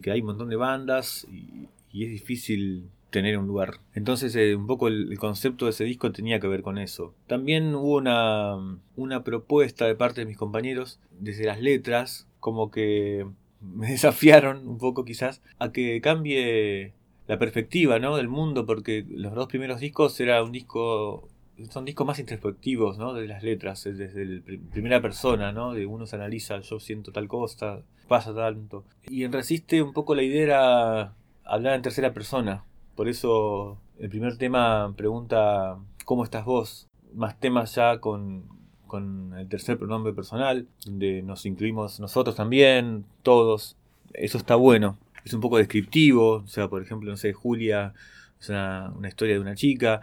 que 0.00 0.10
hay 0.10 0.20
un 0.20 0.26
montón 0.26 0.48
de 0.48 0.56
bandas 0.56 1.26
y, 1.30 1.68
es 1.92 2.10
difícil 2.10 2.88
tener 3.10 3.36
un 3.36 3.46
lugar. 3.46 3.74
Entonces 3.94 4.34
eh, 4.36 4.56
un 4.56 4.66
poco 4.66 4.88
el, 4.88 5.18
concepto 5.18 5.66
de 5.66 5.72
ese 5.72 5.84
disco 5.84 6.10
tenía 6.12 6.40
que 6.40 6.48
ver 6.48 6.62
con 6.62 6.78
eso. 6.78 7.14
También 7.26 7.74
hubo 7.74 7.96
una, 7.96 8.56
una 8.96 9.22
propuesta 9.22 9.86
de 9.86 9.94
parte 9.94 10.22
de 10.22 10.26
mis 10.26 10.38
compañeros 10.38 10.98
desde 11.20 11.44
las 11.44 11.60
letras, 11.60 12.26
como 12.40 12.70
que 12.70 13.26
me 13.60 13.86
desafiaron 13.90 14.66
un 14.66 14.78
poco 14.78 15.04
quizás 15.04 15.42
a 15.58 15.72
que 15.72 16.00
cambie 16.00 16.94
la 17.28 17.38
perspectiva 17.38 17.98
¿no? 17.98 18.16
del 18.16 18.28
mundo, 18.28 18.66
porque 18.66 19.04
los 19.08 19.34
dos 19.34 19.46
primeros 19.46 19.80
discos 19.80 20.18
era 20.20 20.42
un 20.42 20.52
disco 20.52 21.28
son 21.70 21.84
discos 21.84 22.06
más 22.06 22.18
introspectivos, 22.18 22.98
¿no? 22.98 23.14
De 23.14 23.26
las 23.26 23.42
letras, 23.42 23.84
desde 23.84 24.24
la 24.24 24.42
primera 24.70 25.00
persona, 25.00 25.52
¿no? 25.52 25.72
De 25.72 25.86
uno 25.86 26.06
se 26.06 26.16
analiza, 26.16 26.60
yo 26.60 26.80
siento 26.80 27.12
tal 27.12 27.28
cosa, 27.28 27.82
pasa 28.08 28.34
tanto. 28.34 28.84
Y 29.08 29.24
en 29.24 29.32
Resiste 29.32 29.82
un 29.82 29.92
poco 29.92 30.14
la 30.14 30.22
idea 30.22 30.42
era 30.42 31.14
hablar 31.44 31.74
en 31.74 31.82
tercera 31.82 32.12
persona. 32.12 32.64
Por 32.94 33.08
eso 33.08 33.78
el 33.98 34.08
primer 34.10 34.36
tema 34.36 34.92
pregunta 34.96 35.78
¿cómo 36.04 36.24
estás 36.24 36.44
vos? 36.44 36.88
Más 37.14 37.38
temas 37.38 37.74
ya 37.74 37.98
con, 37.98 38.44
con 38.86 39.34
el 39.38 39.48
tercer 39.48 39.78
pronombre 39.78 40.12
personal, 40.12 40.66
donde 40.84 41.22
nos 41.22 41.46
incluimos 41.46 42.00
nosotros 42.00 42.36
también, 42.36 43.04
todos. 43.22 43.76
Eso 44.12 44.38
está 44.38 44.56
bueno. 44.56 44.98
Es 45.24 45.34
un 45.34 45.40
poco 45.40 45.58
descriptivo, 45.58 46.42
o 46.44 46.46
sea, 46.46 46.68
por 46.68 46.82
ejemplo, 46.82 47.10
no 47.10 47.16
sé, 47.16 47.32
Julia 47.32 47.94
es 48.40 48.48
una, 48.48 48.92
una 48.96 49.08
historia 49.08 49.34
de 49.34 49.40
una 49.40 49.54
chica, 49.54 50.02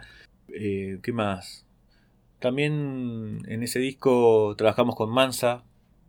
eh, 0.54 0.98
¿Qué 1.02 1.12
más? 1.12 1.66
También 2.38 3.42
en 3.46 3.62
ese 3.62 3.78
disco 3.78 4.54
trabajamos 4.56 4.96
con 4.96 5.10
Mansa, 5.10 5.64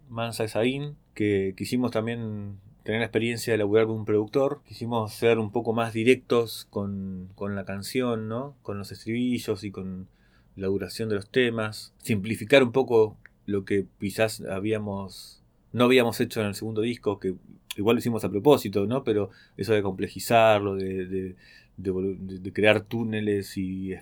Mansa 0.09 0.45
Esaín, 0.45 0.95
que 1.13 1.53
quisimos 1.57 1.91
también 1.91 2.57
tener 2.83 3.01
la 3.01 3.05
experiencia 3.05 3.53
de 3.53 3.57
laburar 3.57 3.87
con 3.87 3.97
un 3.97 4.05
productor. 4.05 4.61
Quisimos 4.65 5.13
ser 5.13 5.39
un 5.39 5.51
poco 5.51 5.73
más 5.73 5.93
directos 5.93 6.67
con, 6.69 7.29
con 7.35 7.55
la 7.55 7.65
canción, 7.65 8.27
¿no? 8.27 8.55
Con 8.61 8.77
los 8.77 8.91
estribillos 8.91 9.63
y 9.63 9.71
con 9.71 10.07
la 10.55 10.67
duración 10.67 11.09
de 11.09 11.15
los 11.15 11.29
temas. 11.29 11.93
Simplificar 11.97 12.63
un 12.63 12.71
poco 12.71 13.17
lo 13.45 13.65
que 13.65 13.85
quizás 13.99 14.41
habíamos 14.41 15.41
no 15.73 15.85
habíamos 15.85 16.19
hecho 16.19 16.41
en 16.41 16.47
el 16.47 16.55
segundo 16.55 16.81
disco, 16.81 17.19
que 17.19 17.35
igual 17.77 17.95
lo 17.95 17.99
hicimos 17.99 18.23
a 18.23 18.29
propósito, 18.29 18.85
¿no? 18.85 19.03
Pero 19.03 19.29
eso 19.57 19.73
de 19.73 19.81
complejizarlo, 19.81 20.75
de, 20.75 21.35
de, 21.77 22.53
crear 22.53 22.81
túneles 22.81 23.57
y 23.57 23.93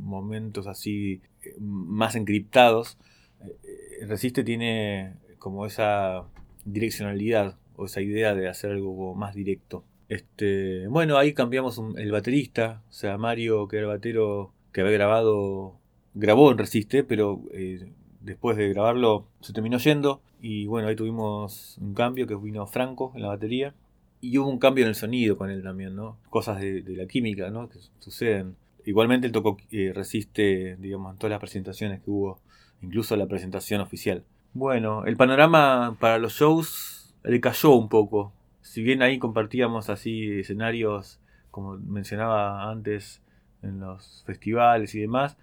momentos 0.00 0.66
así 0.66 1.22
eh, 1.42 1.54
más 1.60 2.16
encriptados, 2.16 2.98
eh, 3.42 4.06
Resiste 4.06 4.44
tiene 4.44 5.14
como 5.38 5.66
esa 5.66 6.24
direccionalidad 6.64 7.56
o 7.76 7.86
esa 7.86 8.00
idea 8.00 8.34
de 8.34 8.48
hacer 8.48 8.72
algo 8.72 9.14
más 9.14 9.34
directo. 9.34 9.84
Este, 10.08 10.86
bueno, 10.88 11.16
ahí 11.18 11.34
cambiamos 11.34 11.80
el 11.96 12.10
baterista, 12.10 12.82
o 12.88 12.92
sea, 12.92 13.16
Mario, 13.16 13.68
que 13.68 13.76
era 13.76 13.86
el 13.86 13.92
batero 13.92 14.52
que 14.72 14.80
había 14.80 14.92
grabado, 14.92 15.76
grabó 16.14 16.50
en 16.50 16.58
Resiste, 16.58 17.04
pero 17.04 17.42
eh, 17.52 17.92
después 18.20 18.56
de 18.56 18.68
grabarlo 18.70 19.26
se 19.40 19.52
terminó 19.52 19.78
yendo. 19.78 20.20
Y 20.40 20.66
bueno, 20.66 20.88
ahí 20.88 20.96
tuvimos 20.96 21.78
un 21.80 21.94
cambio 21.94 22.26
que 22.26 22.34
vino 22.34 22.66
Franco 22.66 23.12
en 23.14 23.22
la 23.22 23.28
batería. 23.28 23.74
Y 24.20 24.36
hubo 24.36 24.48
un 24.48 24.58
cambio 24.58 24.84
en 24.84 24.88
el 24.88 24.94
sonido 24.94 25.38
con 25.38 25.50
él 25.50 25.62
también, 25.62 25.96
¿no? 25.96 26.18
Cosas 26.28 26.60
de, 26.60 26.82
la 26.88 27.06
química, 27.06 27.50
¿no? 27.50 27.68
Que 27.68 27.78
suceden. 28.00 28.56
Igualmente 28.86 29.26
él 29.26 29.32
tocó 29.32 29.56
eh, 29.70 29.92
Resiste, 29.94 30.76
digamos, 30.78 31.12
en 31.12 31.18
todas 31.18 31.30
las 31.30 31.40
presentaciones 31.40 32.00
que 32.00 32.10
hubo, 32.10 32.40
incluso 32.82 33.16
la 33.16 33.26
presentación 33.26 33.80
oficial. 33.80 34.24
Bueno, 34.52 35.04
el 35.04 35.16
panorama 35.16 35.96
para 36.00 36.18
los 36.18 36.32
shows 36.32 37.14
le 37.22 37.40
cayó 37.40 37.72
un 37.72 37.88
poco. 37.88 38.32
Si 38.62 38.82
bien 38.82 39.02
ahí 39.02 39.18
compartíamos 39.18 39.90
así 39.90 40.40
escenarios, 40.40 41.20
como 41.50 41.76
mencionaba 41.76 42.70
antes, 42.70 43.22
en 43.62 43.80
los 43.80 44.22
festivales 44.26 44.94
y 44.94 45.00
demás, 45.00 45.36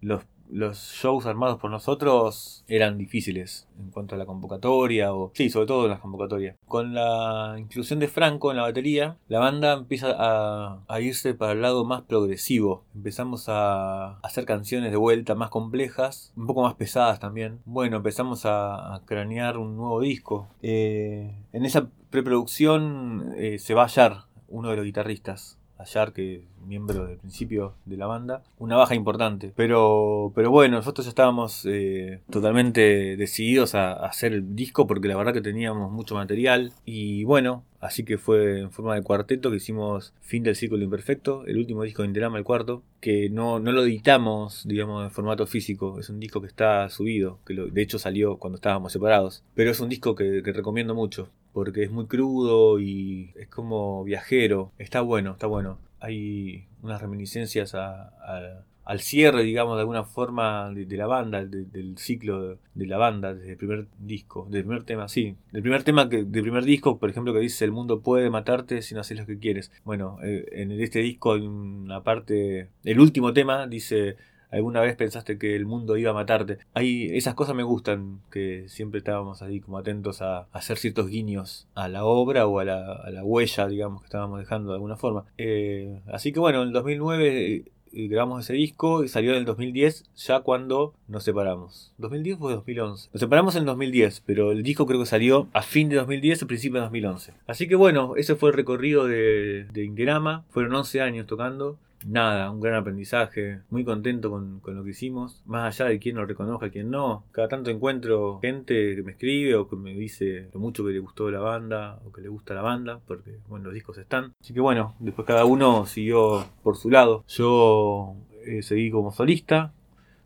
los 0.00 0.24
los 0.52 0.92
shows 0.92 1.26
armados 1.26 1.58
por 1.58 1.70
nosotros 1.70 2.64
eran 2.68 2.98
difíciles 2.98 3.66
en 3.78 3.90
cuanto 3.90 4.14
a 4.14 4.18
la 4.18 4.26
convocatoria, 4.26 5.14
o 5.14 5.32
sí, 5.34 5.48
sobre 5.48 5.66
todo 5.66 5.84
en 5.84 5.90
las 5.90 6.00
convocatorias. 6.00 6.56
Con 6.66 6.94
la 6.94 7.56
inclusión 7.58 7.98
de 7.98 8.08
Franco 8.08 8.50
en 8.50 8.58
la 8.58 8.64
batería, 8.64 9.16
la 9.28 9.40
banda 9.40 9.72
empieza 9.72 10.14
a, 10.16 11.00
irse 11.00 11.34
para 11.34 11.52
el 11.52 11.62
lado 11.62 11.84
más 11.84 12.02
progresivo. 12.02 12.84
Empezamos 12.94 13.48
a 13.48 14.18
hacer 14.18 14.44
canciones 14.44 14.90
de 14.90 14.96
vuelta 14.96 15.34
más 15.34 15.50
complejas, 15.50 16.32
un 16.36 16.46
poco 16.46 16.62
más 16.62 16.74
pesadas 16.74 17.18
también. 17.18 17.60
Bueno, 17.64 17.96
empezamos 17.96 18.42
a, 18.44 19.00
cranear 19.06 19.56
un 19.56 19.76
nuevo 19.76 20.00
disco. 20.00 20.48
Eh, 20.62 21.34
en 21.52 21.64
esa 21.64 21.88
preproducción 22.10 23.32
eh, 23.36 23.58
se 23.58 23.74
va 23.74 23.82
a 23.82 23.86
hallar 23.86 24.24
uno 24.48 24.70
de 24.70 24.76
los 24.76 24.84
guitarristas 24.84 25.58
Ayar, 25.82 26.12
que 26.12 26.44
miembro 26.66 27.06
del 27.06 27.18
principio 27.18 27.74
de 27.84 27.96
la 27.96 28.06
banda, 28.06 28.42
una 28.58 28.76
baja 28.76 28.94
importante. 28.94 29.52
Pero, 29.56 30.32
pero 30.34 30.50
bueno, 30.50 30.76
nosotros 30.76 31.06
estábamos 31.06 31.66
eh, 31.66 32.20
totalmente 32.30 33.16
decididos 33.16 33.74
a, 33.74 33.92
hacer 33.92 34.32
el 34.32 34.54
disco 34.54 34.86
porque 34.86 35.08
la 35.08 35.16
verdad 35.16 35.32
que 35.32 35.40
teníamos 35.40 35.90
mucho 35.90 36.14
material. 36.14 36.72
Y 36.84 37.24
bueno, 37.24 37.64
así 37.80 38.04
que 38.04 38.18
fue 38.18 38.60
en 38.60 38.70
forma 38.70 38.94
de 38.94 39.02
cuarteto 39.02 39.50
que 39.50 39.56
hicimos 39.56 40.14
Fin 40.20 40.42
del 40.42 40.56
Círculo 40.56 40.84
Imperfecto, 40.84 41.44
el 41.46 41.58
último 41.58 41.82
disco 41.82 42.02
de 42.02 42.08
Interama, 42.08 42.38
el 42.38 42.44
cuarto, 42.44 42.82
que 43.00 43.28
no, 43.30 43.58
no 43.58 43.72
lo 43.72 43.82
editamos, 43.82 44.66
digamos, 44.66 45.04
en 45.04 45.10
formato 45.10 45.46
físico. 45.46 45.98
Es 45.98 46.08
un 46.10 46.20
disco 46.20 46.40
que 46.40 46.46
está 46.46 46.88
subido, 46.88 47.38
que 47.46 47.54
de 47.54 47.82
hecho 47.82 47.98
salió 47.98 48.36
cuando 48.36 48.56
estábamos 48.56 48.92
separados. 48.92 49.42
Pero 49.54 49.70
es 49.70 49.80
un 49.80 49.88
disco 49.88 50.14
que 50.14 50.42
recomiendo 50.44 50.94
mucho 50.94 51.28
porque 51.52 51.82
es 51.82 51.90
muy 51.90 52.06
crudo 52.06 52.80
y 52.80 53.32
es 53.36 53.48
como 53.48 54.04
viajero. 54.04 54.72
Está 54.78 55.00
bueno, 55.00 55.32
está 55.32 55.46
bueno. 55.46 55.78
Hay 56.00 56.66
unas 56.82 57.00
reminiscencias 57.00 57.74
al 57.74 59.00
cierre, 59.00 59.44
digamos, 59.44 59.76
de 59.76 59.80
alguna 59.82 60.04
forma 60.04 60.70
de, 60.70 60.96
la 60.96 61.06
banda, 61.06 61.44
del 61.44 61.96
ciclo 61.98 62.58
de, 62.74 62.86
la 62.86 62.98
banda, 62.98 63.34
desde 63.34 63.52
el 63.52 63.56
primer 63.56 63.86
disco, 63.98 64.48
del 64.50 64.64
primer 64.64 64.82
tema, 64.82 65.08
sí. 65.08 65.36
Del 65.52 65.62
primer 65.62 65.84
tema 65.84 66.08
que, 66.08 66.24
del 66.24 66.42
primer 66.42 66.64
disco, 66.64 66.98
por 66.98 67.08
ejemplo, 67.08 67.32
que 67.32 67.38
dice 67.38 67.64
el 67.64 67.72
mundo 67.72 68.00
puede 68.00 68.30
matarte 68.30 68.82
si 68.82 68.94
no 68.94 69.00
haces 69.00 69.18
lo 69.18 69.26
que 69.26 69.38
quieres. 69.38 69.70
Bueno, 69.84 70.18
eh, 70.24 70.46
en 70.52 70.72
este 70.72 70.98
disco 71.00 71.34
hay 71.34 71.42
una 71.42 72.02
parte, 72.02 72.70
el 72.82 72.98
último 72.98 73.32
tema 73.32 73.68
dice 73.68 74.16
alguna 74.52 74.80
vez 74.80 74.96
pensaste 74.96 75.38
que 75.38 75.56
el 75.56 75.66
mundo 75.66 75.96
iba 75.96 76.10
a 76.10 76.14
matarte. 76.14 76.58
Ahí 76.74 77.08
esas 77.12 77.34
cosas 77.34 77.54
me 77.54 77.62
gustan, 77.62 78.20
que 78.30 78.68
siempre 78.68 78.98
estábamos 78.98 79.42
ahí 79.42 79.60
como 79.60 79.78
atentos 79.78 80.22
a, 80.22 80.46
hacer 80.52 80.78
ciertos 80.78 81.08
guiños 81.08 81.66
a 81.74 81.88
la 81.88 82.04
obra 82.04 82.46
o 82.46 82.58
a 82.60 82.64
la, 82.64 83.24
huella, 83.24 83.66
digamos, 83.66 84.02
que 84.02 84.06
estábamos 84.06 84.38
dejando 84.38 84.70
de 84.70 84.76
alguna 84.76 84.96
forma. 84.96 85.24
Eh, 85.38 86.00
así 86.12 86.32
que 86.32 86.40
bueno, 86.40 86.62
en 86.62 86.72
2009 86.72 87.64
eh, 87.92 88.08
grabamos 88.08 88.44
ese 88.44 88.54
disco 88.54 89.04
y 89.04 89.08
salió 89.08 89.32
en 89.32 89.38
el 89.38 89.44
2010, 89.44 90.04
ya 90.16 90.40
cuando 90.40 90.94
nos 91.08 91.24
separamos. 91.24 91.92
¿2010 91.98 92.38
o 92.40 92.50
2011? 92.50 93.10
Nos 93.12 93.20
separamos 93.20 93.56
en 93.56 93.64
2010, 93.64 94.22
pero 94.26 94.52
el 94.52 94.62
disco 94.62 94.86
creo 94.86 95.00
que 95.00 95.06
salió 95.06 95.48
a 95.52 95.62
fin 95.62 95.88
de 95.88 95.96
2010 95.96 96.42
o 96.42 96.46
principio 96.46 96.76
de 96.76 96.86
2011. 96.86 97.34
Así 97.46 97.68
que 97.68 97.76
bueno, 97.76 98.14
ese 98.16 98.36
fue 98.36 98.50
el 98.50 98.56
recorrido 98.56 99.06
de, 99.06 99.64
de. 99.72 100.42
Fueron 100.50 100.74
11 100.74 101.00
años 101.00 101.26
tocando 101.26 101.78
nada, 102.06 102.50
un 102.50 102.60
gran 102.60 102.74
aprendizaje, 102.74 103.60
muy 103.70 103.84
contento 103.84 104.30
con, 104.30 104.60
lo 104.64 104.84
que 104.84 104.90
hicimos, 104.90 105.42
más 105.46 105.80
allá 105.80 105.90
de 105.90 105.98
quién 105.98 106.16
lo 106.16 106.26
reconozca, 106.26 106.70
quién 106.70 106.90
no. 106.90 107.24
Cada 107.32 107.48
tanto 107.48 107.70
encuentro 107.70 108.38
gente 108.40 108.96
que 108.96 109.02
me 109.02 109.12
escribe 109.12 109.54
o 109.56 109.68
que 109.68 109.76
me 109.76 109.94
dice 109.94 110.48
lo 110.52 110.60
mucho 110.60 110.84
que 110.84 110.92
le 110.92 110.98
gustó 110.98 111.30
la 111.30 111.40
banda 111.40 112.00
o 112.06 112.12
que 112.12 112.20
le 112.20 112.28
gusta 112.28 112.54
la 112.54 112.62
banda, 112.62 113.00
porque 113.06 113.38
bueno, 113.48 113.66
los 113.66 113.74
discos 113.74 113.98
están. 113.98 114.34
Así 114.40 114.52
que 114.54 114.60
bueno, 114.60 114.94
después 114.98 115.26
cada 115.26 115.44
uno 115.44 115.86
siguió 115.86 116.44
por 116.62 116.76
su 116.76 116.90
lado. 116.90 117.24
Yo 117.28 118.14
eh, 118.44 118.62
seguí 118.62 118.90
como 118.90 119.12
solista, 119.12 119.72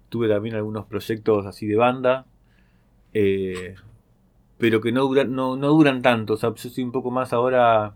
tuve 0.09 0.29
también 0.29 0.55
algunos 0.55 0.87
proyectos 0.87 1.47
así 1.47 1.67
de 1.67 1.77
banda. 1.77 2.27
Eh, 3.13 3.75
pero 4.59 4.81
que 4.81 4.93
no, 4.93 5.03
duran, 5.03 5.35
no, 5.35 5.57
no 5.57 5.69
duran 5.69 6.03
tanto, 6.03 6.35
o 6.35 6.37
sea, 6.37 6.55
yo 6.55 6.71
soy 6.71 6.85
un 6.85 6.93
poco 6.93 7.11
más 7.11 7.33
ahora 7.33 7.95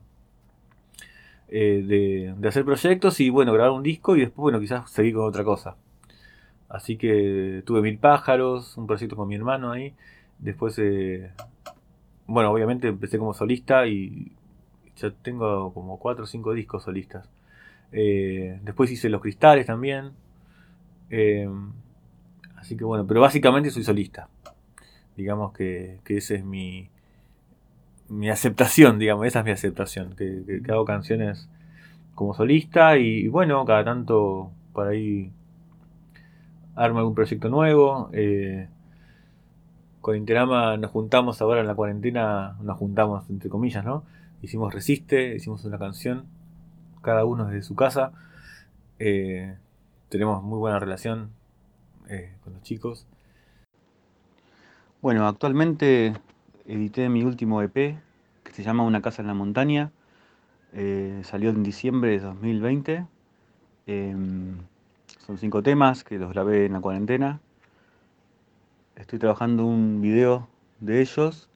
eh, 1.53 2.35
de, 2.39 2.49
hacer 2.49 2.65
proyectos 2.65 3.19
y 3.19 3.29
bueno, 3.29 3.53
grabar 3.53 3.73
un 3.73 3.83
disco 3.83 4.17
y 4.17 4.21
después, 4.21 4.37
bueno, 4.37 4.61
quizás 4.61 4.89
seguir 4.91 5.15
con 5.15 5.25
otra 5.25 5.43
cosa. 5.45 5.77
Así 6.69 6.97
que 6.97 7.63
tuve 7.67 7.83
Mil 7.83 7.99
Pájaros, 7.99 8.77
un 8.77 8.87
proyecto 8.87 9.17
con 9.17 9.29
mi 9.29 9.35
hermano 9.35 9.73
ahí. 9.73 9.95
Después, 10.39 10.79
eh, 10.79 11.33
bueno, 12.27 12.53
obviamente 12.53 12.89
empecé 12.89 13.19
como 13.19 13.35
solista 13.35 13.87
y 13.89 14.33
ya 14.97 15.11
tengo 15.11 15.75
como 15.75 15.99
4 15.99 16.25
o 16.25 16.27
5 16.27 16.55
discos 16.55 16.85
solistas. 16.85 17.29
Eh, 17.93 18.61
después 18.63 18.91
hice 18.93 19.09
Los 19.09 19.21
Cristales 19.21 19.67
también. 19.67 20.13
así 22.57 22.77
que 22.77 22.85
bueno, 22.85 23.07
pero 23.07 23.21
básicamente 23.21 23.71
soy 23.71 23.83
solista. 23.83 24.29
Digamos 25.17 25.53
que 25.53 25.99
ese 26.07 26.37
es 26.37 26.45
mi, 26.45 26.91
mi 28.11 28.29
aceptación, 28.29 28.99
digamos, 28.99 29.27
esa 29.27 29.39
es 29.39 29.45
mi 29.45 29.53
aceptación, 29.53 30.15
que, 30.17 30.61
hago 30.69 30.85
canciones 30.85 31.49
como 32.15 32.35
solista 32.35 32.99
y, 32.99 33.29
bueno, 33.29 33.65
cada 33.65 33.85
tanto 33.85 34.51
por 34.73 34.89
ahí 34.89 35.33
armo 36.75 36.99
algún 36.99 37.15
proyecto 37.15 37.49
nuevo. 37.49 38.11
Eh, 38.13 38.69
con 40.01 40.17
Interama 40.17 40.77
nos 40.77 40.91
juntamos 40.91 41.41
ahora 41.41 41.61
en 41.61 41.67
la 41.69 41.75
cuarentena, 41.75 42.57
nos 42.63 42.79
juntamos 42.79 43.31
entre 43.31 43.49
comillas, 43.49 43.85
¿no? 43.85 44.03
Hicimos 44.43 44.75
Resiste, 44.75 45.37
hicimos 45.37 45.65
una 45.65 45.79
canción, 45.79 46.27
cada 47.03 47.25
uno 47.25 47.47
desde 47.47 47.63
su 47.63 47.77
casa. 47.77 48.13
Eh, 48.99 49.57
tenemos 50.09 50.43
muy 50.43 50.59
buena 50.59 50.81
relación 50.81 51.31
eh, 52.09 52.35
con 52.43 52.55
los 52.55 52.63
chicos. 52.63 53.07
Bueno, 55.01 55.29
actualmente 55.29 56.15
edité 56.71 57.09
mi 57.09 57.25
último 57.25 57.63
EP, 57.63 57.99
que 58.45 58.53
se 58.53 58.63
llama 58.63 58.85
Una 58.85 59.03
casa 59.03 59.23
en 59.23 59.29
la 59.29 59.35
montaña. 59.35 59.91
Eh, 60.73 61.21
salió 61.25 61.51
en 61.51 61.63
diciembre 61.65 62.13
de 62.13 62.21
2020. 62.21 63.07
Em, 63.87 64.57
son 65.19 65.39
cinco 65.39 65.63
temas 65.63 66.05
que 66.05 66.19
los 66.19 66.33
grabé 66.33 66.67
en 66.67 66.75
la 66.75 66.81
cuarentena. 66.81 67.41
Estoy 68.95 69.19
trabajando 69.19 69.67
un 69.67 70.01
video 70.01 70.49
de 70.79 71.01
ellos. 71.01 71.49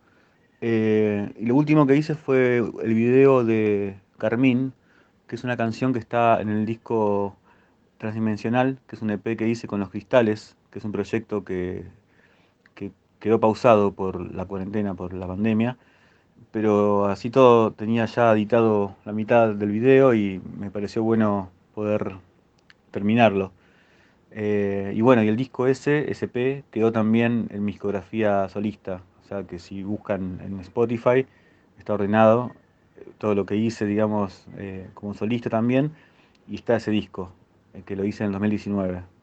Eh, 0.61 1.33
y 1.38 1.47
lo 1.47 1.54
último 1.54 1.87
que 1.87 1.97
hice 1.97 2.14
fue 2.16 2.59
el 2.59 2.94
video 2.94 3.44
de 3.44 3.97
Carmín, 4.18 4.73
que 5.28 5.37
es 5.37 5.44
una 5.44 5.56
canción 5.56 5.92
que 5.92 5.99
está 6.00 6.40
en 6.40 6.49
el 6.49 6.66
disco 6.66 7.37
Transdimensional, 7.99 8.80
que 8.88 8.97
es 8.97 9.02
un 9.02 9.11
EP 9.11 9.37
que 9.37 9.49
hice 9.49 9.68
con 9.68 9.78
los 9.80 9.90
cristales, 9.90 10.56
que 10.71 10.80
es 10.80 10.85
un 10.85 10.92
proyecto 10.92 11.44
que 11.44 11.85
quedó 13.24 13.40
pausado 13.40 13.92
por 13.92 14.34
la 14.34 14.44
cuarentena, 14.44 14.92
por 14.92 15.14
la 15.14 15.26
pandemia, 15.26 15.78
pero 16.50 17.06
así 17.06 17.30
todo 17.30 17.72
tenía 17.72 18.04
ya 18.04 18.30
editado 18.32 18.96
la 19.06 19.12
mitad 19.12 19.54
del 19.54 19.70
video 19.70 20.12
y 20.12 20.42
me 20.58 20.70
pareció 20.70 21.02
bueno 21.02 21.48
poder 21.74 22.16
terminarlo. 22.90 23.50
Eh, 24.30 24.92
y 24.94 25.00
bueno, 25.00 25.22
y 25.22 25.28
el 25.28 25.36
disco 25.36 25.66
ese, 25.66 26.10
SP, 26.12 26.68
quedó 26.70 26.92
también 26.92 27.48
en 27.48 27.64
mi 27.64 27.72
discografía 27.72 28.46
solista. 28.50 29.00
O 29.24 29.26
sea 29.26 29.44
que 29.44 29.58
si 29.58 29.82
buscan 29.82 30.40
en 30.44 30.60
Spotify, 30.60 31.24
está 31.78 31.94
ordenado 31.94 32.52
eh, 32.98 33.08
todo 33.16 33.34
lo 33.34 33.46
que 33.46 33.56
hice, 33.56 33.86
digamos, 33.86 34.46
como 34.92 35.14
solista 35.14 35.48
también. 35.48 35.92
Y 36.46 36.56
está 36.56 36.76
ese 36.76 36.90
disco, 36.90 37.32
que 37.86 37.96
lo 37.96 38.04
hice 38.04 38.22
en 38.24 38.26
el 38.26 38.32
2019. 38.32 39.13